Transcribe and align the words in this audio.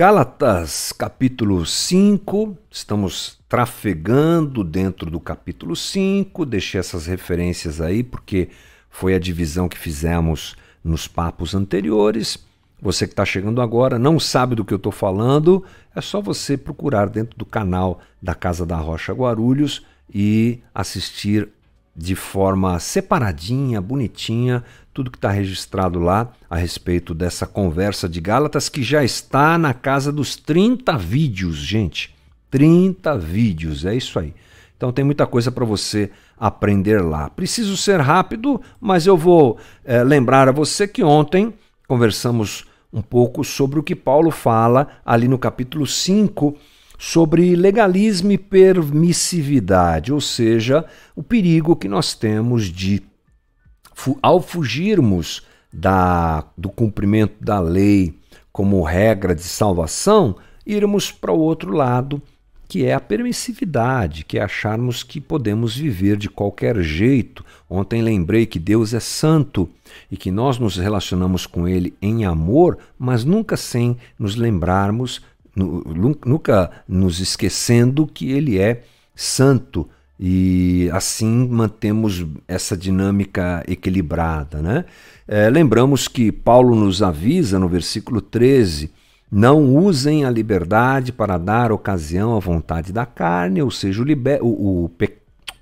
Gálatas, 0.00 0.92
capítulo 0.92 1.66
5, 1.66 2.56
estamos 2.70 3.38
trafegando 3.46 4.64
dentro 4.64 5.10
do 5.10 5.20
capítulo 5.20 5.76
5. 5.76 6.46
Deixei 6.46 6.80
essas 6.80 7.04
referências 7.04 7.82
aí 7.82 8.02
porque 8.02 8.48
foi 8.88 9.14
a 9.14 9.18
divisão 9.18 9.68
que 9.68 9.76
fizemos 9.76 10.56
nos 10.82 11.06
papos 11.06 11.54
anteriores. 11.54 12.38
Você 12.80 13.06
que 13.06 13.12
está 13.12 13.26
chegando 13.26 13.60
agora, 13.60 13.98
não 13.98 14.18
sabe 14.18 14.54
do 14.54 14.64
que 14.64 14.72
eu 14.72 14.78
estou 14.78 14.90
falando, 14.90 15.62
é 15.94 16.00
só 16.00 16.18
você 16.18 16.56
procurar 16.56 17.10
dentro 17.10 17.38
do 17.38 17.44
canal 17.44 18.00
da 18.22 18.34
Casa 18.34 18.64
da 18.64 18.78
Rocha 18.78 19.12
Guarulhos 19.12 19.84
e 20.08 20.60
assistir 20.74 21.46
de 21.94 22.14
forma 22.14 22.78
separadinha, 22.78 23.80
bonitinha, 23.80 24.64
tudo 24.92 25.10
que 25.10 25.18
está 25.18 25.30
registrado 25.30 25.98
lá 25.98 26.30
a 26.48 26.56
respeito 26.56 27.14
dessa 27.14 27.46
conversa 27.46 28.08
de 28.08 28.20
Gálatas, 28.20 28.68
que 28.68 28.82
já 28.82 29.04
está 29.04 29.56
na 29.58 29.72
casa 29.74 30.10
dos 30.12 30.36
30 30.36 30.96
vídeos, 30.96 31.56
gente. 31.56 32.14
30 32.50 33.16
vídeos, 33.18 33.84
é 33.84 33.94
isso 33.94 34.18
aí. 34.18 34.34
Então 34.76 34.92
tem 34.92 35.04
muita 35.04 35.26
coisa 35.26 35.52
para 35.52 35.64
você 35.64 36.10
aprender 36.38 37.02
lá. 37.02 37.28
Preciso 37.28 37.76
ser 37.76 38.00
rápido, 38.00 38.60
mas 38.80 39.06
eu 39.06 39.16
vou 39.16 39.58
é, 39.84 40.02
lembrar 40.02 40.48
a 40.48 40.52
você 40.52 40.88
que 40.88 41.04
ontem 41.04 41.52
conversamos 41.86 42.64
um 42.92 43.02
pouco 43.02 43.44
sobre 43.44 43.78
o 43.78 43.82
que 43.82 43.94
Paulo 43.94 44.30
fala 44.30 44.88
ali 45.04 45.28
no 45.28 45.38
capítulo 45.38 45.86
5 45.86 46.56
sobre 47.02 47.56
legalismo 47.56 48.30
e 48.30 48.36
permissividade, 48.36 50.12
ou 50.12 50.20
seja, 50.20 50.84
o 51.16 51.22
perigo 51.22 51.74
que 51.74 51.88
nós 51.88 52.12
temos 52.12 52.64
de, 52.66 53.02
ao 54.20 54.42
fugirmos 54.42 55.42
da, 55.72 56.44
do 56.58 56.68
cumprimento 56.68 57.42
da 57.42 57.58
lei 57.58 58.14
como 58.52 58.82
regra 58.82 59.34
de 59.34 59.40
salvação, 59.40 60.36
irmos 60.66 61.10
para 61.10 61.32
o 61.32 61.38
outro 61.38 61.72
lado, 61.72 62.20
que 62.68 62.84
é 62.84 62.92
a 62.92 63.00
permissividade, 63.00 64.22
que 64.22 64.38
é 64.38 64.42
acharmos 64.42 65.02
que 65.02 65.22
podemos 65.22 65.74
viver 65.74 66.18
de 66.18 66.28
qualquer 66.28 66.82
jeito. 66.82 67.42
Ontem 67.68 68.02
lembrei 68.02 68.44
que 68.44 68.58
Deus 68.58 68.92
é 68.92 69.00
santo 69.00 69.70
e 70.10 70.18
que 70.18 70.30
nós 70.30 70.58
nos 70.58 70.76
relacionamos 70.76 71.46
com 71.46 71.66
Ele 71.66 71.94
em 72.02 72.26
amor, 72.26 72.76
mas 72.98 73.24
nunca 73.24 73.56
sem 73.56 73.96
nos 74.18 74.36
lembrarmos 74.36 75.22
nunca 75.54 76.70
nos 76.88 77.20
esquecendo 77.20 78.06
que 78.06 78.30
ele 78.30 78.58
é 78.58 78.82
santo 79.14 79.88
e 80.18 80.90
assim 80.92 81.48
mantemos 81.48 82.26
essa 82.46 82.76
dinâmica 82.76 83.64
equilibrada. 83.66 84.60
Né? 84.60 84.84
É, 85.26 85.48
lembramos 85.48 86.06
que 86.08 86.30
Paulo 86.30 86.76
nos 86.76 87.02
avisa 87.02 87.58
no 87.58 87.68
versículo 87.68 88.20
13: 88.20 88.90
não 89.30 89.74
usem 89.74 90.24
a 90.24 90.30
liberdade 90.30 91.10
para 91.12 91.38
dar 91.38 91.72
ocasião 91.72 92.36
à 92.36 92.38
vontade 92.38 92.92
da 92.92 93.06
carne, 93.06 93.62
ou 93.62 93.70
seja, 93.70 94.02
o, 94.02 94.04
liber, 94.04 94.42
o, 94.42 94.84
o, 94.84 94.90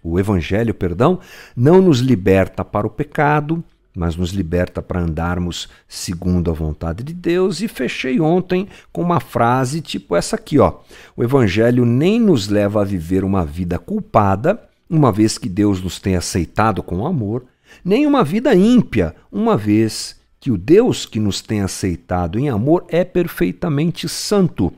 o 0.02 0.18
evangelho, 0.18 0.74
perdão, 0.74 1.20
não 1.56 1.80
nos 1.80 2.00
liberta 2.00 2.64
para 2.64 2.86
o 2.86 2.90
pecado, 2.90 3.62
mas 3.98 4.16
nos 4.16 4.30
liberta 4.30 4.80
para 4.80 5.00
andarmos 5.00 5.68
segundo 5.88 6.50
a 6.50 6.54
vontade 6.54 7.02
de 7.02 7.12
Deus. 7.12 7.60
E 7.60 7.68
fechei 7.68 8.20
ontem 8.20 8.68
com 8.92 9.02
uma 9.02 9.20
frase 9.20 9.80
tipo 9.80 10.14
essa 10.14 10.36
aqui, 10.36 10.58
ó. 10.58 10.74
O 11.16 11.24
evangelho 11.24 11.84
nem 11.84 12.20
nos 12.20 12.48
leva 12.48 12.80
a 12.80 12.84
viver 12.84 13.24
uma 13.24 13.44
vida 13.44 13.78
culpada, 13.78 14.62
uma 14.88 15.12
vez 15.12 15.36
que 15.36 15.48
Deus 15.48 15.82
nos 15.82 15.98
tem 15.98 16.16
aceitado 16.16 16.82
com 16.82 17.04
amor, 17.04 17.44
nem 17.84 18.06
uma 18.06 18.24
vida 18.24 18.54
ímpia, 18.54 19.14
uma 19.30 19.56
vez 19.56 20.16
que 20.40 20.50
o 20.50 20.56
Deus 20.56 21.04
que 21.04 21.18
nos 21.18 21.42
tem 21.42 21.60
aceitado 21.60 22.38
em 22.38 22.48
amor 22.48 22.84
é 22.88 23.04
perfeitamente 23.04 24.08
santo. 24.08 24.72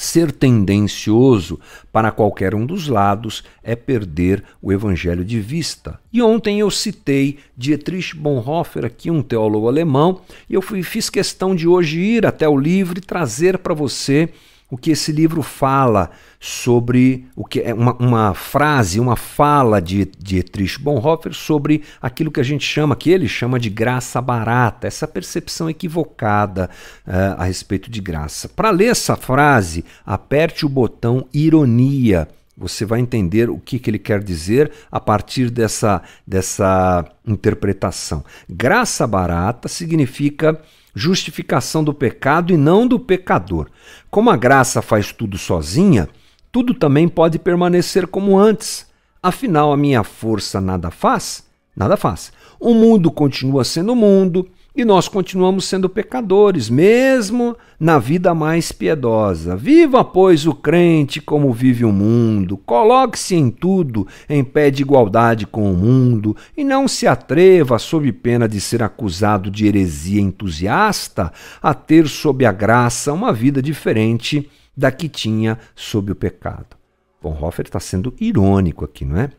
Ser 0.00 0.32
tendencioso 0.32 1.60
para 1.92 2.10
qualquer 2.10 2.54
um 2.54 2.64
dos 2.64 2.88
lados 2.88 3.44
é 3.62 3.76
perder 3.76 4.42
o 4.62 4.72
evangelho 4.72 5.22
de 5.22 5.38
vista. 5.38 6.00
E 6.10 6.22
ontem 6.22 6.58
eu 6.58 6.70
citei 6.70 7.36
Dietrich 7.54 8.16
Bonhoeffer, 8.16 8.86
aqui 8.86 9.10
um 9.10 9.20
teólogo 9.20 9.68
alemão, 9.68 10.22
e 10.48 10.54
eu 10.54 10.62
fui, 10.62 10.82
fiz 10.82 11.10
questão 11.10 11.54
de 11.54 11.68
hoje 11.68 12.00
ir 12.00 12.24
até 12.24 12.48
o 12.48 12.58
livro 12.58 12.96
e 12.96 13.02
trazer 13.02 13.58
para 13.58 13.74
você 13.74 14.30
o 14.70 14.78
que 14.78 14.92
esse 14.92 15.10
livro 15.10 15.42
fala 15.42 16.10
sobre 16.38 17.26
o 17.34 17.44
que 17.44 17.60
é 17.60 17.74
uma, 17.74 17.94
uma 17.96 18.34
frase, 18.34 19.00
uma 19.00 19.16
fala 19.16 19.80
de 19.82 20.08
Dietrich 20.18 20.80
Bonhoeffer 20.80 21.34
sobre 21.34 21.82
aquilo 22.00 22.30
que 22.30 22.40
a 22.40 22.44
gente 22.44 22.64
chama, 22.64 22.96
que 22.96 23.10
ele 23.10 23.28
chama 23.28 23.58
de 23.58 23.68
graça 23.68 24.20
barata, 24.22 24.86
essa 24.86 25.08
percepção 25.08 25.68
equivocada 25.68 26.70
uh, 27.06 27.40
a 27.40 27.44
respeito 27.44 27.90
de 27.90 28.00
graça. 28.00 28.48
Para 28.48 28.70
ler 28.70 28.86
essa 28.86 29.16
frase, 29.16 29.84
aperte 30.06 30.64
o 30.64 30.68
botão 30.68 31.26
ironia. 31.34 32.28
Você 32.56 32.84
vai 32.84 33.00
entender 33.00 33.48
o 33.48 33.58
que, 33.58 33.78
que 33.78 33.90
ele 33.90 33.98
quer 33.98 34.22
dizer 34.22 34.70
a 34.92 35.00
partir 35.00 35.50
dessa, 35.50 36.02
dessa 36.26 37.04
interpretação. 37.26 38.22
Graça 38.48 39.06
barata 39.06 39.66
significa 39.66 40.60
justificação 40.94 41.82
do 41.82 41.94
pecado 41.94 42.52
e 42.52 42.56
não 42.56 42.86
do 42.86 42.98
pecador. 42.98 43.68
Como 44.10 44.30
a 44.30 44.36
graça 44.36 44.82
faz 44.82 45.12
tudo 45.12 45.38
sozinha, 45.38 46.08
tudo 46.52 46.74
também 46.74 47.08
pode 47.08 47.38
permanecer 47.38 48.06
como 48.06 48.38
antes. 48.38 48.86
Afinal, 49.22 49.72
a 49.72 49.76
minha 49.76 50.02
força 50.02 50.60
nada 50.60 50.90
faz? 50.90 51.44
Nada 51.76 51.96
faz. 51.96 52.32
O 52.58 52.74
mundo 52.74 53.10
continua 53.10 53.64
sendo 53.64 53.94
mundo, 53.94 54.48
e 54.74 54.84
nós 54.84 55.08
continuamos 55.08 55.64
sendo 55.64 55.88
pecadores, 55.88 56.70
mesmo 56.70 57.56
na 57.78 57.98
vida 57.98 58.34
mais 58.34 58.70
piedosa. 58.70 59.56
Viva, 59.56 60.04
pois, 60.04 60.46
o 60.46 60.54
crente 60.54 61.20
como 61.20 61.52
vive 61.52 61.84
o 61.84 61.92
mundo, 61.92 62.56
coloque-se 62.56 63.34
em 63.34 63.50
tudo 63.50 64.06
em 64.28 64.44
pé 64.44 64.70
de 64.70 64.82
igualdade 64.82 65.46
com 65.46 65.72
o 65.72 65.76
mundo 65.76 66.36
e 66.56 66.62
não 66.62 66.86
se 66.86 67.06
atreva, 67.06 67.78
sob 67.78 68.12
pena 68.12 68.48
de 68.48 68.60
ser 68.60 68.82
acusado 68.82 69.50
de 69.50 69.66
heresia 69.66 70.20
entusiasta, 70.20 71.32
a 71.62 71.74
ter 71.74 72.06
sob 72.06 72.44
a 72.44 72.52
graça 72.52 73.12
uma 73.12 73.32
vida 73.32 73.60
diferente 73.60 74.48
da 74.76 74.92
que 74.92 75.08
tinha 75.08 75.58
sob 75.74 76.12
o 76.12 76.16
pecado. 76.16 76.76
Bonhoeffer 77.22 77.66
está 77.66 77.80
sendo 77.80 78.14
irônico 78.18 78.84
aqui, 78.84 79.04
não 79.04 79.20
é? 79.20 79.30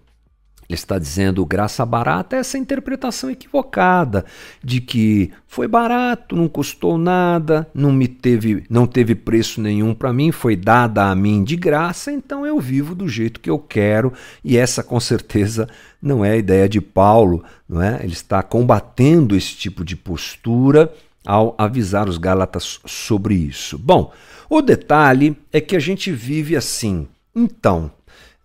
Ele 0.71 0.75
está 0.75 0.97
dizendo 0.97 1.45
graça 1.45 1.85
barata, 1.85 2.37
essa 2.37 2.57
interpretação 2.57 3.29
equivocada 3.29 4.23
de 4.63 4.79
que 4.79 5.29
foi 5.45 5.67
barato, 5.67 6.33
não 6.33 6.47
custou 6.47 6.97
nada, 6.97 7.69
não 7.73 7.91
me 7.91 8.07
teve, 8.07 8.63
não 8.69 8.87
teve 8.87 9.13
preço 9.13 9.59
nenhum 9.59 9.93
para 9.93 10.13
mim, 10.13 10.31
foi 10.31 10.55
dada 10.55 11.11
a 11.11 11.13
mim 11.13 11.43
de 11.43 11.57
graça, 11.57 12.09
então 12.09 12.45
eu 12.45 12.57
vivo 12.57 12.95
do 12.95 13.05
jeito 13.05 13.41
que 13.41 13.49
eu 13.49 13.59
quero, 13.59 14.13
e 14.45 14.55
essa 14.55 14.81
com 14.81 14.97
certeza 14.97 15.67
não 16.01 16.23
é 16.23 16.31
a 16.31 16.37
ideia 16.37 16.69
de 16.69 16.79
Paulo, 16.79 17.43
não 17.67 17.81
é? 17.81 17.99
Ele 18.01 18.13
está 18.13 18.41
combatendo 18.41 19.35
esse 19.35 19.53
tipo 19.53 19.83
de 19.83 19.97
postura 19.97 20.89
ao 21.25 21.53
avisar 21.57 22.07
os 22.07 22.17
Gálatas 22.17 22.79
sobre 22.85 23.35
isso. 23.35 23.77
Bom, 23.77 24.13
o 24.49 24.61
detalhe 24.61 25.35
é 25.51 25.59
que 25.59 25.75
a 25.75 25.79
gente 25.79 26.13
vive 26.13 26.55
assim. 26.55 27.09
Então, 27.35 27.91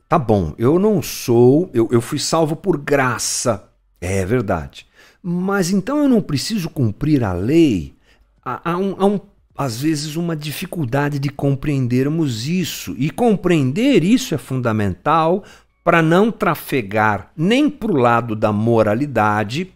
Tá 0.09 0.19
bom, 0.21 0.55
eu 0.57 0.79
não 0.79 1.03
sou, 1.03 1.69
eu, 1.75 1.89
eu 1.91 2.01
fui 2.01 2.19
salvo 2.19 2.55
por 2.55 2.79
graça. 2.79 3.69
É 4.01 4.25
verdade. 4.25 4.87
Mas 5.21 5.71
então 5.71 5.99
eu 5.99 6.09
não 6.09 6.21
preciso 6.21 6.71
cumprir 6.71 7.25
a 7.25 7.33
lei? 7.33 7.97
Há, 8.45 8.71
há, 8.71 8.77
um, 8.77 8.95
há 8.99 9.07
um, 9.07 9.21
às 9.57 9.81
vezes 9.81 10.15
uma 10.15 10.37
dificuldade 10.37 11.19
de 11.19 11.29
compreendermos 11.29 12.47
isso. 12.47 12.95
E 12.97 13.11
compreender 13.11 14.05
isso 14.05 14.33
é 14.33 14.39
fundamental 14.39 15.43
para 15.83 16.01
não 16.01 16.31
trafegar 16.31 17.33
nem 17.37 17.69
para 17.69 17.91
o 17.91 17.97
lado 17.97 18.37
da 18.37 18.53
moralidade, 18.53 19.73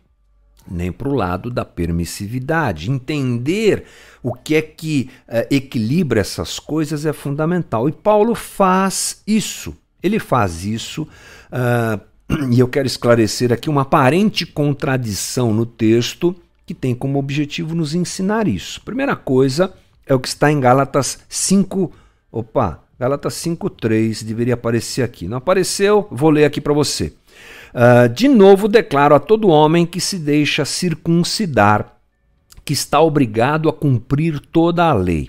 nem 0.70 0.92
para 0.92 1.08
o 1.08 1.14
lado 1.14 1.50
da 1.50 1.64
permissividade. 1.64 2.88
Entender 2.88 3.84
o 4.22 4.32
que 4.32 4.54
é 4.54 4.62
que 4.62 5.10
uh, 5.26 5.46
equilibra 5.50 6.20
essas 6.20 6.60
coisas 6.60 7.04
é 7.04 7.12
fundamental. 7.12 7.88
E 7.88 7.92
Paulo 7.92 8.36
faz 8.36 9.22
isso. 9.26 9.76
Ele 10.02 10.18
faz 10.18 10.64
isso, 10.64 11.02
uh, 11.02 12.00
e 12.52 12.58
eu 12.58 12.68
quero 12.68 12.86
esclarecer 12.86 13.52
aqui 13.52 13.68
uma 13.68 13.82
aparente 13.82 14.46
contradição 14.46 15.52
no 15.52 15.66
texto 15.66 16.34
que 16.64 16.74
tem 16.74 16.94
como 16.94 17.18
objetivo 17.18 17.74
nos 17.74 17.94
ensinar 17.94 18.46
isso. 18.46 18.80
Primeira 18.82 19.16
coisa 19.16 19.72
é 20.06 20.14
o 20.14 20.20
que 20.20 20.28
está 20.28 20.50
em 20.50 20.60
Gálatas 20.60 21.18
5. 21.28 21.92
Opa, 22.30 22.80
Gálatas 22.98 23.34
5,3 23.34 24.24
deveria 24.24 24.54
aparecer 24.54 25.02
aqui. 25.02 25.26
Não 25.26 25.38
apareceu? 25.38 26.06
Vou 26.10 26.30
ler 26.30 26.44
aqui 26.44 26.60
para 26.60 26.72
você. 26.72 27.12
Uh, 27.74 28.08
de 28.08 28.28
novo 28.28 28.68
declaro 28.68 29.14
a 29.14 29.20
todo 29.20 29.48
homem 29.48 29.86
que 29.86 30.00
se 30.00 30.18
deixa 30.18 30.64
circuncidar 30.64 31.96
que 32.64 32.72
está 32.72 33.00
obrigado 33.00 33.68
a 33.68 33.72
cumprir 33.72 34.38
toda 34.38 34.84
a 34.84 34.92
lei. 34.92 35.28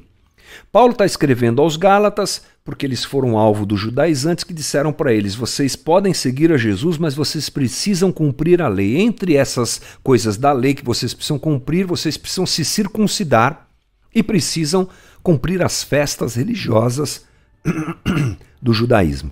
Paulo 0.71 0.91
está 0.91 1.05
escrevendo 1.05 1.61
aos 1.61 1.75
Gálatas 1.75 2.43
porque 2.63 2.85
eles 2.85 3.03
foram 3.03 3.37
alvo 3.37 3.65
dos 3.65 3.79
judaizantes 3.79 4.43
que 4.43 4.53
disseram 4.53 4.93
para 4.93 5.13
eles: 5.13 5.35
vocês 5.35 5.75
podem 5.75 6.13
seguir 6.13 6.51
a 6.51 6.57
Jesus, 6.57 6.97
mas 6.97 7.15
vocês 7.15 7.49
precisam 7.49 8.11
cumprir 8.11 8.61
a 8.61 8.67
lei. 8.67 8.97
Entre 8.97 9.35
essas 9.35 9.81
coisas 10.03 10.37
da 10.37 10.51
lei 10.51 10.73
que 10.73 10.85
vocês 10.85 11.13
precisam 11.13 11.39
cumprir, 11.39 11.85
vocês 11.85 12.17
precisam 12.17 12.45
se 12.45 12.63
circuncidar 12.63 13.67
e 14.13 14.21
precisam 14.21 14.87
cumprir 15.23 15.63
as 15.63 15.83
festas 15.83 16.35
religiosas 16.35 17.25
do 18.61 18.73
judaísmo. 18.73 19.31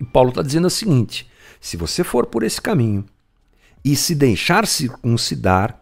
E 0.00 0.04
Paulo 0.04 0.30
está 0.30 0.42
dizendo 0.42 0.66
o 0.66 0.70
seguinte: 0.70 1.28
se 1.60 1.76
você 1.76 2.02
for 2.02 2.26
por 2.26 2.42
esse 2.42 2.60
caminho 2.60 3.04
e 3.84 3.94
se 3.94 4.14
deixar 4.14 4.66
circuncidar, 4.66 5.80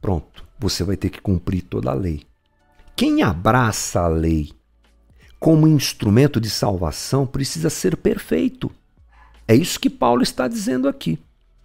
pronto, 0.00 0.44
você 0.58 0.82
vai 0.82 0.96
ter 0.96 1.10
que 1.10 1.20
cumprir 1.20 1.62
toda 1.62 1.90
a 1.90 1.94
lei. 1.94 2.22
Quem 2.96 3.22
abraça 3.22 4.00
a 4.00 4.08
lei 4.08 4.57
como 5.38 5.68
instrumento 5.68 6.40
de 6.40 6.50
salvação 6.50 7.26
precisa 7.26 7.70
ser 7.70 7.96
perfeito. 7.96 8.70
É 9.46 9.54
isso 9.54 9.80
que 9.80 9.88
Paulo 9.88 10.22
está 10.22 10.48
dizendo 10.48 10.88
aqui. 10.88 11.18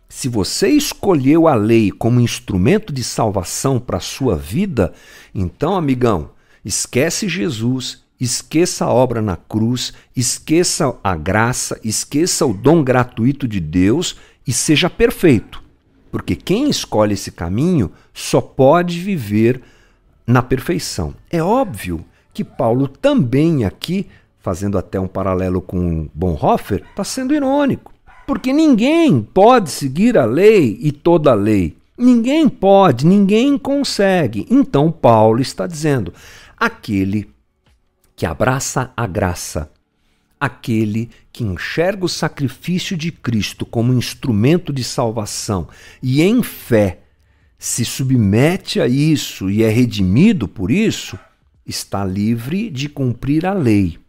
Se 0.07 0.29
você 0.29 0.69
escolheu 0.69 1.47
a 1.47 1.55
lei 1.55 1.89
como 1.91 2.21
instrumento 2.21 2.93
de 2.93 3.03
salvação 3.03 3.79
para 3.79 3.97
a 3.97 4.01
sua 4.01 4.35
vida, 4.35 4.93
então, 5.33 5.75
amigão, 5.75 6.29
esquece 6.63 7.27
Jesus, 7.27 8.03
esqueça 8.19 8.85
a 8.85 8.93
obra 8.93 9.21
na 9.21 9.35
cruz, 9.35 9.91
esqueça 10.15 10.95
a 11.03 11.15
graça, 11.15 11.79
esqueça 11.83 12.45
o 12.45 12.53
dom 12.53 12.83
gratuito 12.83 13.47
de 13.47 13.59
Deus 13.59 14.15
e 14.45 14.53
seja 14.53 14.89
perfeito. 14.89 15.63
Porque 16.11 16.35
quem 16.35 16.69
escolhe 16.69 17.15
esse 17.15 17.31
caminho 17.31 17.91
só 18.13 18.39
pode 18.39 18.99
viver 18.99 19.63
na 20.27 20.43
perfeição. 20.43 21.15
É 21.29 21.41
óbvio 21.41 22.05
que 22.33 22.43
Paulo 22.43 22.87
também 22.87 23.63
aqui, 23.63 24.07
fazendo 24.39 24.77
até 24.77 24.99
um 24.99 25.07
paralelo 25.07 25.61
com 25.61 26.09
Bonhoeffer, 26.13 26.83
está 26.89 27.03
sendo 27.03 27.33
irônico. 27.33 27.93
Porque 28.25 28.51
ninguém 28.51 29.21
pode 29.21 29.69
seguir 29.69 30.17
a 30.17 30.25
lei 30.25 30.77
e 30.81 30.91
toda 30.91 31.31
a 31.31 31.35
lei. 31.35 31.77
Ninguém 31.97 32.49
pode, 32.49 33.05
ninguém 33.05 33.57
consegue. 33.57 34.47
Então, 34.49 34.91
Paulo 34.91 35.41
está 35.41 35.67
dizendo: 35.67 36.13
aquele 36.57 37.29
que 38.15 38.25
abraça 38.25 38.91
a 38.95 39.05
graça, 39.05 39.69
aquele 40.39 41.09
que 41.31 41.43
enxerga 41.43 42.05
o 42.05 42.09
sacrifício 42.09 42.95
de 42.97 43.11
Cristo 43.11 43.65
como 43.65 43.93
instrumento 43.93 44.71
de 44.71 44.83
salvação 44.83 45.67
e 46.01 46.21
em 46.21 46.41
fé 46.43 46.99
se 47.57 47.85
submete 47.85 48.81
a 48.81 48.87
isso 48.87 49.49
e 49.49 49.63
é 49.63 49.69
redimido 49.69 50.47
por 50.47 50.69
isso, 50.69 51.17
está 51.65 52.03
livre 52.05 52.69
de 52.69 52.89
cumprir 52.89 53.45
a 53.45 53.53
lei. 53.53 53.99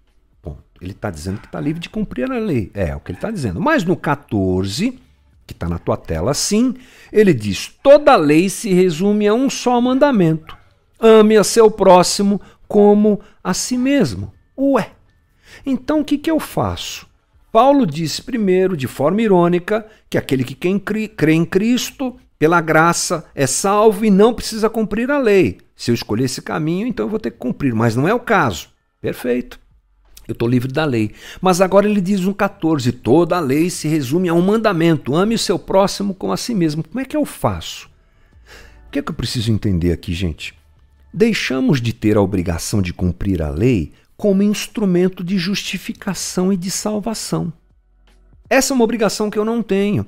Ele 0.81 0.93
está 0.93 1.11
dizendo 1.11 1.41
que 1.41 1.47
está 1.47 1.61
livre 1.61 1.81
de 1.81 1.89
cumprir 1.89 2.31
a 2.31 2.39
lei. 2.39 2.71
É 2.75 2.95
o 2.95 3.01
que 3.01 3.11
ele 3.11 3.19
está 3.19 3.31
dizendo. 3.31 3.61
Mas 3.61 3.85
no 3.85 3.97
14, 3.97 4.99
que 5.47 5.53
está 5.53 5.69
na 5.69 5.79
tua 5.79 5.97
tela 5.97 6.31
assim, 6.31 6.75
ele 7.13 7.33
diz: 7.33 7.73
toda 7.83 8.17
lei 8.17 8.49
se 8.49 8.73
resume 8.73 9.27
a 9.27 9.35
um 9.35 9.49
só 9.49 9.81
mandamento: 9.81 10.57
ame 11.01 11.37
a 11.37 11.45
seu 11.45 11.71
próximo 11.71 12.41
como 12.69 13.21
a 13.43 13.55
si 13.55 13.79
mesmo. 13.79 14.33
Ué, 14.59 14.91
então 15.65 16.01
o 16.01 16.05
que, 16.05 16.19
que 16.19 16.31
eu 16.31 16.39
faço? 16.39 17.07
Paulo 17.51 17.87
disse 17.87 18.21
primeiro, 18.21 18.77
de 18.77 18.89
forma 18.89 19.23
irônica, 19.23 19.87
que 20.11 20.19
aquele 20.19 20.43
que 20.43 20.57
crê 21.09 21.33
em 21.33 21.45
Cristo, 21.45 22.17
pela 22.37 22.61
graça, 22.61 23.27
é 23.33 23.47
salvo 23.47 24.05
e 24.05 24.11
não 24.11 24.35
precisa 24.35 24.69
cumprir 24.69 25.11
a 25.11 25.19
lei. 25.19 25.59
Se 25.77 25.91
eu 25.91 25.95
escolher 25.95 26.25
esse 26.25 26.41
caminho, 26.41 26.87
então 26.87 27.07
eu 27.07 27.11
vou 27.11 27.19
ter 27.19 27.31
que 27.31 27.39
cumprir, 27.39 27.75
mas 27.75 27.97
não 27.97 28.07
é 28.07 28.15
o 28.15 28.21
caso. 28.21 28.69
Perfeito. 29.01 29.59
Eu 30.27 30.33
estou 30.33 30.49
livre 30.49 30.73
da 30.73 30.85
lei. 30.85 31.13
Mas 31.41 31.61
agora 31.61 31.89
ele 31.89 32.01
diz 32.01 32.21
no 32.21 32.35
14: 32.35 32.91
toda 32.93 33.37
a 33.37 33.41
lei 33.41 33.69
se 33.69 33.89
resume 33.89 34.29
a 34.29 34.35
um 34.35 34.41
mandamento: 34.41 35.15
ame 35.15 35.35
o 35.35 35.39
seu 35.39 35.59
próximo 35.59 36.15
como 36.15 36.33
a 36.33 36.37
si 36.37 36.55
mesmo. 36.55 36.83
Como 36.83 37.01
é 37.01 37.05
que 37.05 37.17
eu 37.17 37.25
faço? 37.25 37.89
O 38.87 38.91
que 38.91 38.99
é 38.99 39.03
que 39.03 39.11
eu 39.11 39.15
preciso 39.15 39.53
entender 39.53 39.93
aqui, 39.93 40.15
gente? 40.15 40.55
Deixamos 41.13 41.81
de 41.81 41.93
ter 41.93 42.17
a 42.17 42.23
obrigação 42.23 42.81
de 42.81 42.93
cumprir 42.93 43.43
a 43.43 43.51
lei 43.51 43.93
como 44.17 44.43
instrumento 44.43 45.23
de 45.23 45.37
justificação 45.39 46.53
e 46.53 46.57
de 46.57 46.71
salvação. 46.71 47.53
Essa 48.49 48.73
é 48.73 48.75
uma 48.75 48.85
obrigação 48.85 49.31
que 49.31 49.39
eu 49.39 49.45
não 49.45 49.63
tenho. 49.63 50.07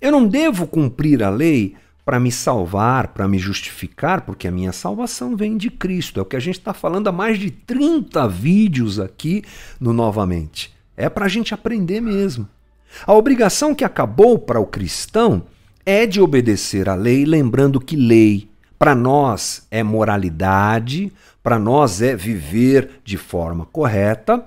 Eu 0.00 0.12
não 0.12 0.28
devo 0.28 0.66
cumprir 0.66 1.22
a 1.22 1.30
lei 1.30 1.74
para 2.06 2.20
me 2.20 2.30
salvar, 2.30 3.08
para 3.08 3.26
me 3.26 3.36
justificar, 3.36 4.20
porque 4.20 4.46
a 4.46 4.52
minha 4.52 4.72
salvação 4.72 5.36
vem 5.36 5.56
de 5.56 5.68
Cristo. 5.68 6.20
É 6.20 6.22
o 6.22 6.24
que 6.24 6.36
a 6.36 6.40
gente 6.40 6.56
está 6.56 6.72
falando 6.72 7.08
há 7.08 7.12
mais 7.12 7.36
de 7.36 7.50
30 7.50 8.28
vídeos 8.28 9.00
aqui 9.00 9.42
no 9.80 9.92
Novamente. 9.92 10.72
É 10.96 11.08
para 11.08 11.24
a 11.24 11.28
gente 11.28 11.52
aprender 11.52 12.00
mesmo. 12.00 12.48
A 13.04 13.12
obrigação 13.12 13.74
que 13.74 13.84
acabou 13.84 14.38
para 14.38 14.60
o 14.60 14.66
cristão 14.66 15.42
é 15.84 16.06
de 16.06 16.20
obedecer 16.20 16.88
à 16.88 16.94
lei, 16.94 17.24
lembrando 17.24 17.80
que 17.80 17.96
lei 17.96 18.48
para 18.78 18.94
nós 18.94 19.66
é 19.68 19.82
moralidade, 19.82 21.12
para 21.42 21.58
nós 21.58 22.00
é 22.00 22.14
viver 22.14 23.00
de 23.04 23.16
forma 23.16 23.66
correta. 23.66 24.44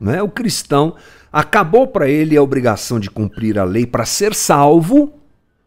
Né? 0.00 0.22
O 0.22 0.28
cristão 0.30 0.94
acabou 1.30 1.86
para 1.86 2.08
ele 2.08 2.34
a 2.34 2.42
obrigação 2.42 2.98
de 2.98 3.10
cumprir 3.10 3.58
a 3.58 3.64
lei 3.64 3.84
para 3.84 4.06
ser 4.06 4.34
salvo, 4.34 5.12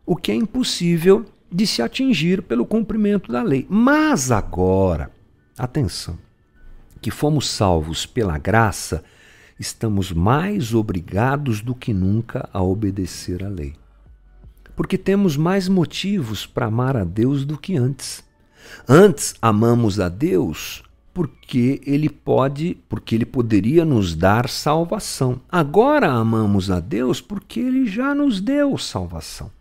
o 0.07 0.15
que 0.15 0.31
é 0.31 0.35
impossível 0.35 1.25
de 1.51 1.67
se 1.67 1.81
atingir 1.81 2.41
pelo 2.41 2.65
cumprimento 2.65 3.29
da 3.29 3.43
lei. 3.43 3.67
Mas 3.69 4.31
agora, 4.31 5.11
atenção, 5.57 6.17
que 7.01 7.11
fomos 7.11 7.49
salvos 7.49 8.05
pela 8.05 8.37
graça, 8.37 9.03
estamos 9.59 10.13
mais 10.13 10.73
obrigados 10.73 11.59
do 11.59 11.75
que 11.75 11.93
nunca 11.93 12.49
a 12.53 12.63
obedecer 12.63 13.43
à 13.43 13.49
lei. 13.49 13.75
Porque 14.77 14.97
temos 14.97 15.35
mais 15.35 15.67
motivos 15.67 16.45
para 16.45 16.67
amar 16.67 16.95
a 16.95 17.03
Deus 17.03 17.43
do 17.43 17.57
que 17.57 17.75
antes. 17.75 18.23
Antes 18.87 19.35
amamos 19.41 19.99
a 19.99 20.07
Deus 20.07 20.83
porque 21.13 21.81
ele 21.85 22.09
pode, 22.09 22.77
porque 22.87 23.15
ele 23.15 23.25
poderia 23.25 23.83
nos 23.83 24.15
dar 24.15 24.47
salvação. 24.47 25.41
Agora 25.51 26.09
amamos 26.09 26.71
a 26.71 26.79
Deus 26.79 27.19
porque 27.19 27.59
ele 27.59 27.87
já 27.87 28.15
nos 28.15 28.39
deu 28.39 28.77
salvação. 28.77 29.51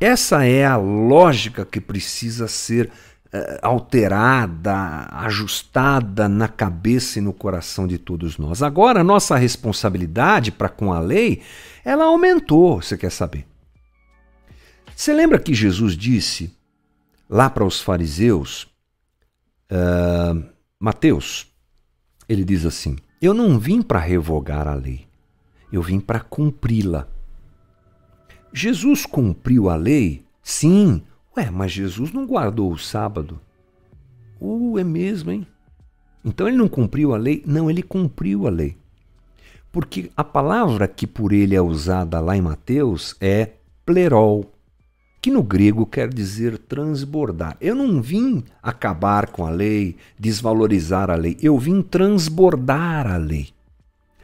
Essa 0.00 0.44
é 0.44 0.64
a 0.64 0.76
lógica 0.76 1.64
que 1.64 1.80
precisa 1.80 2.48
ser 2.48 2.86
uh, 2.86 3.58
alterada, 3.62 5.08
ajustada 5.12 6.28
na 6.28 6.48
cabeça 6.48 7.18
e 7.18 7.22
no 7.22 7.32
coração 7.32 7.86
de 7.86 7.98
todos 7.98 8.36
nós. 8.36 8.62
Agora, 8.62 9.00
a 9.00 9.04
nossa 9.04 9.36
responsabilidade 9.36 10.50
para 10.50 10.68
com 10.68 10.92
a 10.92 10.98
lei, 10.98 11.42
ela 11.84 12.04
aumentou, 12.04 12.82
você 12.82 12.96
quer 12.96 13.10
saber? 13.10 13.46
Você 14.94 15.12
lembra 15.12 15.38
que 15.38 15.54
Jesus 15.54 15.96
disse 15.96 16.54
lá 17.28 17.48
para 17.50 17.64
os 17.64 17.80
fariseus, 17.80 18.64
uh, 19.70 20.44
Mateus, 20.78 21.46
ele 22.28 22.44
diz 22.44 22.64
assim: 22.64 22.96
Eu 23.20 23.34
não 23.34 23.58
vim 23.58 23.82
para 23.82 23.98
revogar 23.98 24.68
a 24.68 24.74
lei, 24.74 25.06
eu 25.72 25.82
vim 25.82 25.98
para 26.00 26.20
cumpri-la. 26.20 27.08
Jesus 28.56 29.04
cumpriu 29.04 29.68
a 29.68 29.74
lei? 29.74 30.22
Sim. 30.40 31.02
Ué, 31.36 31.50
mas 31.50 31.72
Jesus 31.72 32.12
não 32.12 32.24
guardou 32.24 32.70
o 32.70 32.78
sábado. 32.78 33.40
Uh, 34.40 34.78
é 34.78 34.84
mesmo, 34.84 35.32
hein? 35.32 35.44
Então 36.24 36.46
ele 36.46 36.56
não 36.56 36.68
cumpriu 36.68 37.12
a 37.12 37.16
lei? 37.16 37.42
Não, 37.44 37.68
ele 37.68 37.82
cumpriu 37.82 38.46
a 38.46 38.50
lei. 38.50 38.76
Porque 39.72 40.08
a 40.16 40.22
palavra 40.22 40.86
que 40.86 41.04
por 41.04 41.32
ele 41.32 41.56
é 41.56 41.60
usada 41.60 42.20
lá 42.20 42.36
em 42.36 42.40
Mateus 42.40 43.16
é 43.20 43.54
plerol, 43.84 44.52
que 45.20 45.32
no 45.32 45.42
grego 45.42 45.84
quer 45.84 46.08
dizer 46.08 46.56
transbordar. 46.56 47.56
Eu 47.60 47.74
não 47.74 48.00
vim 48.00 48.44
acabar 48.62 49.30
com 49.30 49.44
a 49.44 49.50
lei, 49.50 49.96
desvalorizar 50.16 51.10
a 51.10 51.16
lei, 51.16 51.36
eu 51.42 51.58
vim 51.58 51.82
transbordar 51.82 53.08
a 53.08 53.16
lei. 53.16 53.48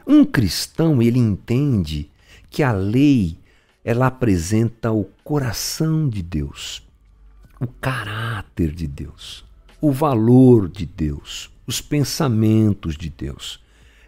Um 0.07 0.23
cristão, 0.23 1.01
ele 1.01 1.19
entende 1.19 2.09
que 2.49 2.63
a 2.63 2.71
lei 2.71 3.40
ela 3.83 4.07
apresenta 4.07 4.91
o 4.91 5.05
coração 5.23 6.07
de 6.07 6.21
Deus, 6.21 6.83
o 7.59 7.67
caráter 7.67 8.71
de 8.71 8.87
Deus, 8.87 9.43
o 9.79 9.91
valor 9.91 10.69
de 10.69 10.85
Deus, 10.85 11.49
os 11.65 11.81
pensamentos 11.81 12.95
de 12.95 13.09
Deus. 13.09 13.59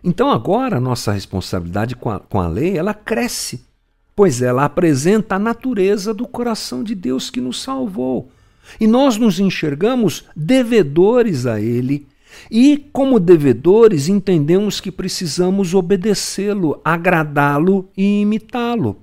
Então 0.03 0.29
agora 0.29 0.77
a 0.77 0.81
nossa 0.81 1.11
responsabilidade 1.11 1.95
com 1.95 2.09
a, 2.09 2.19
com 2.19 2.39
a 2.39 2.47
lei, 2.47 2.77
ela 2.77 2.93
cresce, 2.93 3.65
pois 4.15 4.41
ela 4.41 4.65
apresenta 4.65 5.35
a 5.35 5.39
natureza 5.39 6.13
do 6.13 6.27
coração 6.27 6.83
de 6.83 6.93
Deus 6.93 7.29
que 7.29 7.41
nos 7.41 7.61
salvou. 7.61 8.29
E 8.79 8.87
nós 8.87 9.17
nos 9.17 9.39
enxergamos 9.39 10.25
devedores 10.35 11.45
a 11.45 11.59
Ele. 11.59 12.07
E, 12.49 12.89
como 12.91 13.19
devedores, 13.19 14.07
entendemos 14.07 14.79
que 14.79 14.91
precisamos 14.91 15.73
obedecê-lo, 15.73 16.79
agradá-lo 16.83 17.89
e 17.95 18.21
imitá-lo. 18.21 19.02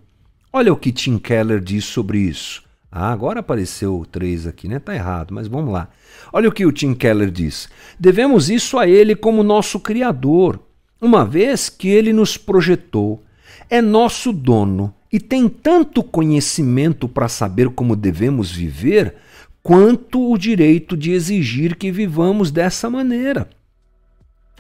Olha 0.52 0.72
o 0.72 0.76
que 0.76 0.90
Tim 0.90 1.16
Keller 1.18 1.60
diz 1.60 1.84
sobre 1.84 2.18
isso. 2.18 2.62
Ah, 2.90 3.12
agora 3.12 3.38
apareceu 3.38 4.04
3 4.10 4.48
aqui, 4.48 4.66
né? 4.66 4.80
Tá 4.80 4.92
errado, 4.92 5.32
mas 5.32 5.46
vamos 5.46 5.72
lá. 5.72 5.88
Olha 6.32 6.48
o 6.48 6.52
que 6.52 6.66
o 6.66 6.72
Tim 6.72 6.92
Keller 6.92 7.30
diz. 7.30 7.68
Devemos 7.98 8.50
isso 8.50 8.76
a 8.76 8.88
ele 8.88 9.14
como 9.14 9.44
nosso 9.44 9.78
criador, 9.78 10.58
uma 11.00 11.24
vez 11.24 11.68
que 11.68 11.88
ele 11.88 12.12
nos 12.12 12.36
projetou, 12.36 13.22
é 13.68 13.80
nosso 13.80 14.32
dono 14.32 14.92
e 15.12 15.20
tem 15.20 15.48
tanto 15.48 16.02
conhecimento 16.02 17.08
para 17.08 17.28
saber 17.28 17.68
como 17.70 17.94
devemos 17.94 18.50
viver, 18.50 19.14
quanto 19.62 20.32
o 20.32 20.36
direito 20.36 20.96
de 20.96 21.12
exigir 21.12 21.76
que 21.76 21.92
vivamos 21.92 22.50
dessa 22.50 22.90
maneira. 22.90 23.48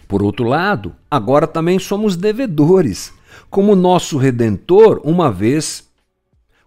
Por 0.06 0.22
outro 0.22 0.44
lado, 0.44 0.94
agora 1.10 1.46
também 1.46 1.78
somos 1.78 2.16
devedores, 2.16 3.12
como 3.48 3.76
nosso 3.76 4.16
redentor, 4.18 5.00
uma 5.04 5.30
vez 5.30 5.88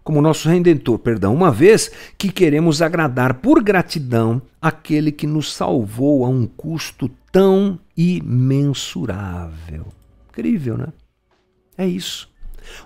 como 0.02 0.20
nosso 0.20 0.50
redentor, 0.50 0.98
perdão, 0.98 1.34
uma 1.34 1.50
vez 1.50 1.90
que 2.18 2.30
queremos 2.30 2.82
agradar 2.82 3.34
por 3.34 3.62
gratidão 3.62 4.42
aquele 4.60 5.10
que 5.10 5.26
nos 5.26 5.54
salvou 5.54 6.26
a 6.26 6.28
um 6.28 6.46
custo 6.46 7.10
tão 7.32 7.80
imensurável. 7.96 9.86
Incrível, 10.28 10.76
né? 10.76 10.88
É 11.78 11.86
isso. 11.86 12.28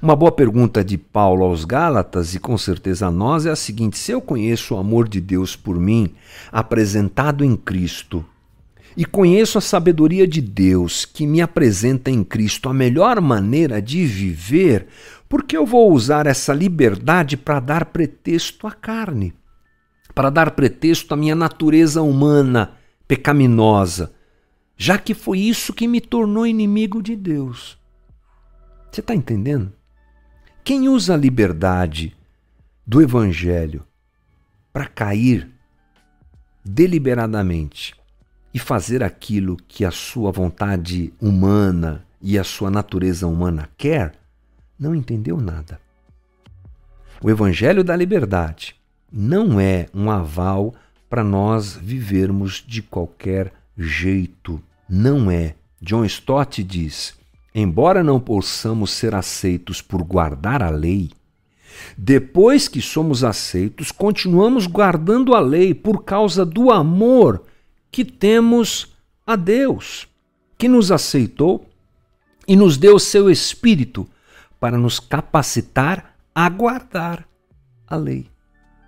Uma 0.00 0.14
boa 0.14 0.30
pergunta 0.30 0.84
de 0.84 0.96
Paulo 0.96 1.44
aos 1.44 1.64
Gálatas, 1.64 2.34
e 2.34 2.38
com 2.38 2.56
certeza 2.56 3.08
a 3.08 3.10
nós, 3.10 3.46
é 3.46 3.50
a 3.50 3.56
seguinte: 3.56 3.98
se 3.98 4.12
eu 4.12 4.20
conheço 4.20 4.74
o 4.74 4.78
amor 4.78 5.08
de 5.08 5.20
Deus 5.20 5.56
por 5.56 5.78
mim, 5.78 6.14
apresentado 6.52 7.44
em 7.44 7.56
Cristo, 7.56 8.24
e 8.98 9.04
conheço 9.04 9.58
a 9.58 9.60
sabedoria 9.60 10.26
de 10.26 10.40
Deus 10.40 11.04
que 11.04 11.24
me 11.24 11.40
apresenta 11.40 12.10
em 12.10 12.24
Cristo 12.24 12.68
a 12.68 12.74
melhor 12.74 13.20
maneira 13.20 13.80
de 13.80 14.04
viver, 14.04 14.88
por 15.28 15.44
que 15.44 15.56
eu 15.56 15.64
vou 15.64 15.92
usar 15.92 16.26
essa 16.26 16.52
liberdade 16.52 17.36
para 17.36 17.60
dar 17.60 17.84
pretexto 17.84 18.66
à 18.66 18.72
carne? 18.72 19.32
Para 20.12 20.30
dar 20.30 20.50
pretexto 20.50 21.14
à 21.14 21.16
minha 21.16 21.36
natureza 21.36 22.02
humana 22.02 22.72
pecaminosa, 23.06 24.12
já 24.76 24.98
que 24.98 25.14
foi 25.14 25.38
isso 25.38 25.72
que 25.72 25.86
me 25.86 26.00
tornou 26.00 26.44
inimigo 26.44 27.00
de 27.00 27.14
Deus. 27.14 27.78
Você 28.90 29.00
está 29.00 29.14
entendendo? 29.14 29.72
Quem 30.64 30.88
usa 30.88 31.14
a 31.14 31.16
liberdade 31.16 32.16
do 32.84 33.00
Evangelho 33.00 33.84
para 34.72 34.88
cair 34.88 35.48
deliberadamente 36.64 37.97
e 38.52 38.58
fazer 38.58 39.02
aquilo 39.02 39.56
que 39.68 39.84
a 39.84 39.90
sua 39.90 40.30
vontade 40.30 41.12
humana 41.20 42.04
e 42.20 42.38
a 42.38 42.44
sua 42.44 42.70
natureza 42.70 43.26
humana 43.26 43.68
quer, 43.76 44.14
não 44.78 44.94
entendeu 44.94 45.36
nada. 45.36 45.80
O 47.22 47.28
Evangelho 47.28 47.82
da 47.82 47.96
Liberdade 47.96 48.76
não 49.10 49.60
é 49.60 49.88
um 49.92 50.10
aval 50.10 50.74
para 51.08 51.24
nós 51.24 51.74
vivermos 51.74 52.62
de 52.66 52.82
qualquer 52.82 53.52
jeito. 53.76 54.62
Não 54.88 55.30
é. 55.30 55.54
John 55.80 56.04
Stott 56.04 56.62
diz: 56.62 57.14
embora 57.54 58.02
não 58.02 58.20
possamos 58.20 58.90
ser 58.90 59.14
aceitos 59.14 59.80
por 59.82 60.02
guardar 60.02 60.62
a 60.62 60.70
lei, 60.70 61.10
depois 61.96 62.68
que 62.68 62.80
somos 62.80 63.24
aceitos, 63.24 63.92
continuamos 63.92 64.66
guardando 64.66 65.34
a 65.34 65.40
lei 65.40 65.74
por 65.74 66.04
causa 66.04 66.44
do 66.44 66.70
amor 66.70 67.42
que 67.90 68.04
temos 68.04 68.94
a 69.26 69.36
Deus, 69.36 70.08
que 70.56 70.68
nos 70.68 70.90
aceitou 70.90 71.68
e 72.46 72.56
nos 72.56 72.76
deu 72.76 72.98
seu 72.98 73.30
Espírito 73.30 74.08
para 74.58 74.76
nos 74.78 74.98
capacitar 74.98 76.16
a 76.34 76.48
guardar 76.48 77.26
a 77.86 77.96
lei. 77.96 78.26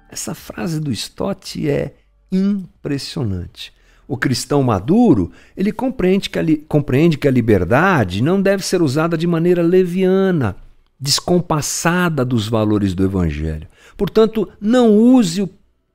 Essa 0.08 0.34
frase 0.34 0.80
do 0.80 0.90
Stott 0.90 1.68
é 1.68 1.94
impressionante. 2.32 3.72
O 4.08 4.16
cristão 4.16 4.62
maduro, 4.62 5.30
ele 5.56 5.70
compreende 5.70 6.28
que, 6.28 6.38
a, 6.38 6.42
compreende 6.66 7.16
que 7.16 7.28
a 7.28 7.30
liberdade 7.30 8.22
não 8.22 8.42
deve 8.42 8.64
ser 8.64 8.82
usada 8.82 9.16
de 9.16 9.26
maneira 9.26 9.62
leviana, 9.62 10.56
descompassada 10.98 12.24
dos 12.24 12.48
valores 12.48 12.92
do 12.92 13.04
evangelho. 13.04 13.68
Portanto, 13.96 14.48
não 14.60 14.96
use 14.96 15.42
o 15.42 15.46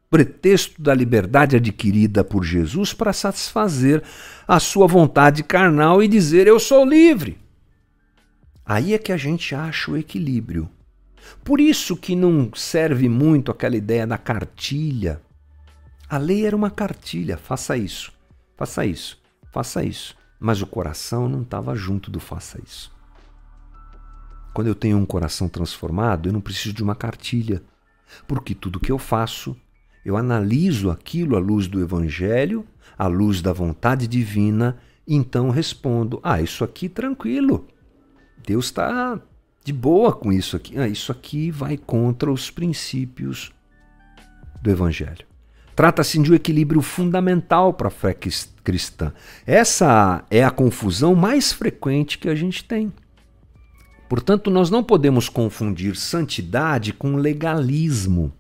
pretexto 0.10 0.82
da 0.82 0.94
liberdade 0.94 1.56
adquirida 1.56 2.24
por 2.24 2.44
Jesus 2.44 2.94
para 2.94 3.14
satisfazer 3.14 4.04
a 4.48 4.60
sua 4.60 4.88
vontade 4.88 5.44
carnal 5.44 6.02
e 6.02 6.08
dizer 6.08 6.48
eu 6.48 6.60
sou 6.60 6.86
livre. 6.86 7.38
Aí 8.66 8.94
é 8.94 8.98
que 8.98 9.12
a 9.12 9.18
gente 9.18 9.54
acha 9.54 9.92
o 9.92 9.98
equilíbrio. 9.98 10.70
Por 11.44 11.60
isso 11.60 11.96
que 11.96 12.16
não 12.16 12.52
serve 12.56 13.10
muito 13.10 13.52
aquela 13.52 13.76
ideia 13.76 14.06
da 14.06 14.18
cartilha. 14.18 15.22
A 16.10 16.18
lei 16.18 16.46
era 16.46 16.56
uma 16.56 16.70
cartilha, 16.70 17.38
faça 17.38 17.78
isso, 17.78 18.12
faça 18.56 18.86
isso, 18.86 19.20
faça 19.52 19.84
isso. 19.84 20.16
Mas 20.40 20.62
o 20.62 20.68
coração 20.68 21.28
não 21.28 21.42
estava 21.42 21.76
junto 21.76 22.12
do 22.12 22.20
faça 22.20 22.60
isso. 22.64 22.92
Quando 24.54 24.68
eu 24.68 24.76
tenho 24.76 24.98
um 24.98 25.06
coração 25.06 25.50
transformado, 25.50 26.30
eu 26.30 26.34
não 26.34 26.42
preciso 26.42 26.74
de 26.74 26.84
uma 26.84 26.96
cartilha, 26.96 27.62
porque 28.28 28.56
tudo 28.56 28.80
que 28.80 28.92
eu 28.92 28.98
faço 28.98 29.56
eu 30.06 30.16
analiso 30.16 30.92
aquilo 30.92 31.36
à 31.36 31.40
luz 31.40 31.68
do 31.68 31.82
Evangelho, 31.82 32.64
à 32.96 33.08
luz 33.08 33.42
da 33.42 33.52
vontade 33.52 34.08
divina, 34.08 34.78
e 35.08 35.16
então 35.16 35.50
respondo: 35.50 36.20
ah, 36.22 36.40
isso 36.40 36.64
aqui 36.64 36.88
tranquilo. 36.88 37.68
Deus 38.46 38.66
está 38.66 39.20
de 39.64 39.74
boa 39.74 40.14
com 40.14 40.32
isso 40.32 40.56
aqui. 40.56 40.78
Ah, 40.78 40.88
isso 40.88 41.12
aqui 41.12 41.50
vai 41.50 41.76
contra 41.76 42.32
os 42.32 42.52
princípios 42.52 43.52
do 44.62 44.70
Evangelho. 44.70 45.26
Trata-se 45.76 46.22
de 46.22 46.32
um 46.32 46.36
equilíbrio 46.36 46.82
fundamental 46.82 47.74
para 47.74 47.88
a 47.88 47.92
fé 47.92 48.16
cristã. 48.64 49.12
Essa 49.46 50.24
é 50.30 50.44
a 50.44 50.52
confusão 50.52 51.16
mais 51.16 51.52
frequente 51.52 52.18
que 52.18 52.30
a 52.30 52.36
gente 52.36 52.64
tem. 52.64 52.94
Portanto, 54.08 54.50
nós 54.52 54.70
não 54.70 54.84
podemos 54.84 55.28
confundir 55.28 55.96
santidade 55.96 56.94
com 56.94 57.16
legalismo. 57.16 58.32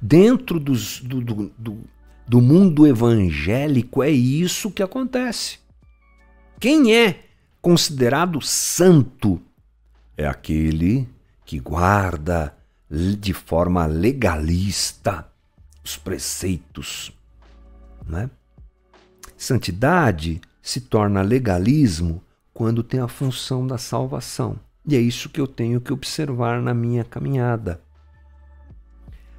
Dentro 0.00 0.58
dos, 0.58 1.00
do, 1.00 1.20
do, 1.20 1.52
do, 1.58 1.78
do 2.26 2.40
mundo 2.40 2.86
evangélico 2.86 4.02
é 4.02 4.10
isso 4.10 4.70
que 4.70 4.82
acontece. 4.82 5.58
Quem 6.58 6.94
é 6.94 7.24
considerado 7.60 8.40
santo 8.40 9.40
é 10.16 10.26
aquele 10.26 11.08
que 11.44 11.58
guarda 11.58 12.56
de 12.90 13.32
forma 13.32 13.86
legalista 13.86 15.26
os 15.84 15.96
preceitos. 15.96 17.12
Né? 18.06 18.30
Santidade 19.36 20.40
se 20.60 20.80
torna 20.80 21.22
legalismo 21.22 22.22
quando 22.54 22.82
tem 22.82 23.00
a 23.00 23.08
função 23.08 23.66
da 23.66 23.78
salvação. 23.78 24.58
E 24.86 24.96
é 24.96 25.00
isso 25.00 25.28
que 25.28 25.40
eu 25.40 25.46
tenho 25.46 25.80
que 25.80 25.92
observar 25.92 26.60
na 26.60 26.74
minha 26.74 27.04
caminhada. 27.04 27.80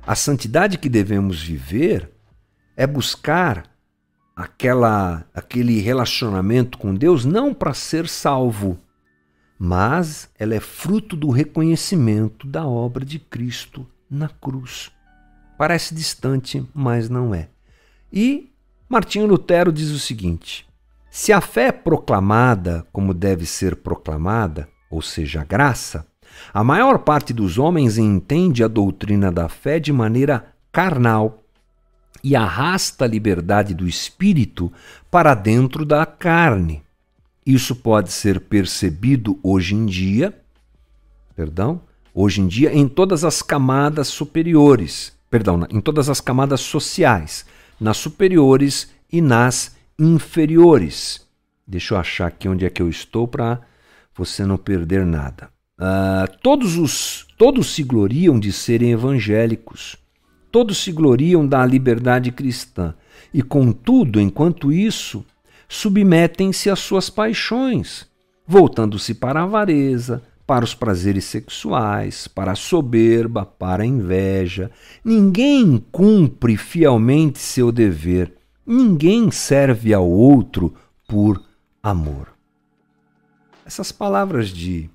A 0.06 0.16
santidade 0.16 0.78
que 0.78 0.90
devemos 0.90 1.42
viver 1.42 2.12
é 2.76 2.86
buscar 2.86 3.72
aquela 4.36 5.26
aquele 5.34 5.80
relacionamento 5.80 6.78
com 6.78 6.94
Deus 6.94 7.24
não 7.24 7.54
para 7.54 7.74
ser 7.74 8.10
salvo, 8.10 8.78
mas 9.58 10.30
ela 10.38 10.54
é 10.56 10.60
fruto 10.60 11.16
do 11.16 11.30
reconhecimento 11.30 12.46
da 12.46 12.66
obra 12.66 13.06
de 13.06 13.18
Cristo 13.18 13.88
na 14.10 14.28
cruz. 14.28 14.92
Parece 15.58 15.96
distante, 15.96 16.68
mas 16.74 17.08
não 17.10 17.34
é. 17.34 17.48
E 18.12 18.52
Martinho 18.90 19.26
Lutero 19.26 19.72
diz 19.72 19.90
o 19.90 20.00
seguinte: 20.00 20.68
se 21.10 21.32
a 21.32 21.40
fé 21.40 21.68
é 21.68 21.72
proclamada 21.72 22.86
como 22.92 23.14
deve 23.14 23.46
ser 23.46 23.78
proclamada, 23.78 24.68
ou 24.90 25.02
seja, 25.02 25.40
a 25.40 25.46
graça, 25.46 26.06
a 26.54 26.64
maior 26.64 27.00
parte 27.00 27.34
dos 27.34 27.58
homens 27.58 27.98
entende 27.98 28.64
a 28.64 28.68
doutrina 28.68 29.32
da 29.32 29.50
fé 29.50 29.80
de 29.80 29.92
maneira 29.92 30.54
carnal 30.72 31.44
e 32.24 32.36
arrasta 32.36 33.06
a 33.06 33.08
liberdade 33.08 33.74
do 33.74 33.88
espírito 33.88 34.72
para 35.12 35.34
dentro 35.36 35.86
da 35.86 36.06
carne. 36.06 36.82
Isso 37.46 37.76
pode 37.76 38.12
ser 38.12 38.40
percebido 38.40 39.38
hoje 39.44 39.76
em 39.76 39.86
dia, 39.86 40.34
perdão, 41.36 41.82
hoje 42.14 42.40
em 42.40 42.48
dia 42.48 42.74
em 42.74 42.88
todas 42.88 43.26
as 43.26 43.42
camadas 43.42 44.08
superiores, 44.08 45.12
perdão, 45.30 45.68
em 45.70 45.82
todas 45.82 46.08
as 46.10 46.22
camadas 46.22 46.62
sociais, 46.62 47.46
nas 47.80 47.98
superiores 47.98 48.90
e 49.12 49.22
nas 49.22 49.76
inferiores. 50.00 51.28
Deixa 51.68 51.94
eu 51.94 51.98
achar 51.98 52.28
aqui 52.28 52.48
onde 52.48 52.66
é 52.66 52.70
que 52.70 52.82
eu 52.82 52.90
estou 52.90 53.28
para 53.28 53.62
você 54.16 54.46
não 54.46 54.58
perder 54.58 55.06
nada. 55.06 55.53
Uh, 55.80 56.38
todos, 56.42 56.78
os, 56.78 57.26
todos 57.38 57.74
se 57.74 57.84
gloriam 57.84 58.40
de 58.40 58.52
serem 58.52 58.92
evangélicos, 58.92 59.98
todos 60.52 60.78
se 60.78 60.92
gloriam 60.92 61.48
da 61.48 61.66
liberdade 61.66 62.32
cristã, 62.32 62.94
e 63.34 63.42
contudo, 63.42 64.22
enquanto 64.22 64.72
isso, 64.72 65.26
submetem-se 65.68 66.70
às 66.70 66.80
suas 66.80 67.10
paixões, 67.10 68.06
voltando-se 68.46 69.16
para 69.16 69.40
a 69.40 69.44
avareza, 69.44 70.22
para 70.46 70.64
os 70.64 70.76
prazeres 70.76 71.26
sexuais, 71.26 72.28
para 72.28 72.52
a 72.52 72.56
soberba, 72.56 73.46
para 73.46 73.84
a 73.84 73.86
inveja. 73.86 74.70
Ninguém 75.04 75.84
cumpre 75.92 76.58
fielmente 76.58 77.40
seu 77.40 77.72
dever, 77.72 78.34
ninguém 78.66 79.32
serve 79.32 79.94
ao 79.94 80.08
outro 80.08 80.74
por 81.08 81.42
amor. 81.82 82.34
Essas 83.66 83.92
palavras 83.92 84.50
de 84.50 84.90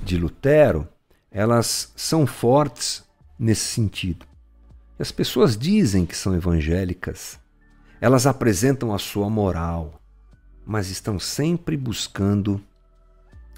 de 0.00 0.16
Lutero, 0.16 0.88
elas 1.30 1.92
são 1.96 2.26
fortes 2.26 3.04
nesse 3.38 3.66
sentido. 3.66 4.26
As 4.98 5.12
pessoas 5.12 5.56
dizem 5.56 6.04
que 6.04 6.16
são 6.16 6.34
evangélicas, 6.34 7.38
elas 8.00 8.26
apresentam 8.26 8.94
a 8.94 8.98
sua 8.98 9.28
moral, 9.28 10.00
mas 10.66 10.90
estão 10.90 11.18
sempre 11.18 11.76
buscando 11.76 12.60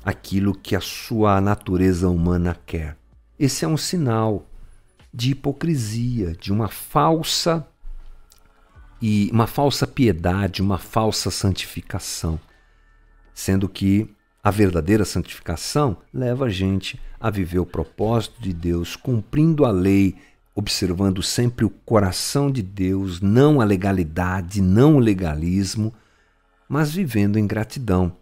aquilo 0.04 0.54
que 0.54 0.74
a 0.74 0.80
sua 0.80 1.40
natureza 1.40 2.08
humana 2.08 2.56
quer. 2.66 2.96
Esse 3.38 3.64
é 3.64 3.68
um 3.68 3.76
sinal 3.76 4.46
de 5.12 5.32
hipocrisia, 5.32 6.32
de 6.32 6.52
uma 6.52 6.68
falsa 6.68 7.66
e 9.00 9.30
uma 9.32 9.46
falsa 9.46 9.86
piedade, 9.86 10.62
uma 10.62 10.78
falsa 10.78 11.30
santificação, 11.30 12.38
sendo 13.34 13.68
que 13.68 14.14
a 14.42 14.50
verdadeira 14.50 15.04
santificação 15.04 15.98
leva 16.12 16.46
a 16.46 16.48
gente 16.48 16.98
a 17.18 17.30
viver 17.30 17.58
o 17.58 17.66
propósito 17.66 18.40
de 18.40 18.52
Deus, 18.52 18.96
cumprindo 18.96 19.66
a 19.66 19.70
lei, 19.70 20.16
observando 20.54 21.22
sempre 21.22 21.64
o 21.64 21.70
coração 21.70 22.50
de 22.50 22.62
Deus, 22.62 23.20
não 23.20 23.60
a 23.60 23.64
legalidade, 23.64 24.62
não 24.62 24.96
o 24.96 24.98
legalismo, 24.98 25.92
mas 26.68 26.90
vivendo 26.90 27.38
em 27.38 27.46
gratidão 27.46 28.16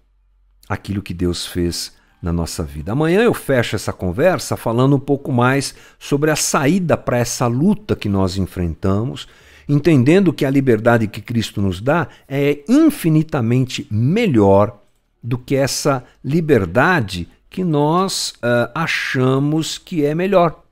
aquilo 0.68 1.02
que 1.02 1.14
Deus 1.14 1.46
fez 1.46 1.92
na 2.20 2.32
nossa 2.32 2.64
vida. 2.64 2.90
Amanhã 2.90 3.22
eu 3.22 3.32
fecho 3.32 3.76
essa 3.76 3.92
conversa 3.92 4.56
falando 4.56 4.96
um 4.96 5.00
pouco 5.00 5.30
mais 5.30 5.74
sobre 5.98 6.32
a 6.32 6.36
saída 6.36 6.96
para 6.96 7.18
essa 7.18 7.46
luta 7.46 7.94
que 7.94 8.08
nós 8.08 8.36
enfrentamos, 8.36 9.28
entendendo 9.68 10.32
que 10.32 10.44
a 10.44 10.50
liberdade 10.50 11.06
que 11.06 11.22
Cristo 11.22 11.62
nos 11.62 11.80
dá 11.80 12.08
é 12.26 12.64
infinitamente 12.68 13.86
melhor 13.88 14.82
do 15.22 15.38
que 15.38 15.54
essa 15.56 16.04
liberdade 16.24 17.28
que 17.50 17.64
nós 17.64 18.30
uh, 18.36 18.70
achamos 18.74 19.78
que 19.78 20.04
é 20.04 20.14
melhor. 20.14 20.62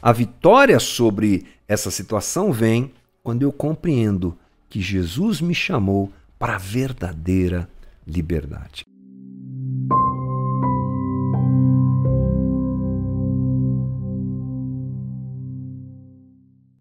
A 0.00 0.12
vitória 0.12 0.78
sobre 0.78 1.46
essa 1.66 1.90
situação 1.90 2.52
vem 2.52 2.92
quando 3.22 3.42
eu 3.42 3.52
compreendo 3.52 4.38
que 4.68 4.80
Jesus 4.80 5.40
me 5.40 5.54
chamou 5.54 6.12
para 6.38 6.54
a 6.54 6.58
verdadeira 6.58 7.68
liberdade. 8.06 8.84